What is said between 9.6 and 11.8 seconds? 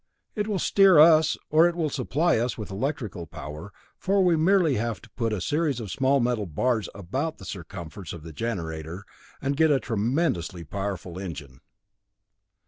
a tremendously powerful engine.